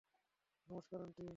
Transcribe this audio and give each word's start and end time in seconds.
নমস্কার, 0.67 0.99
আন্টি। 1.01 1.25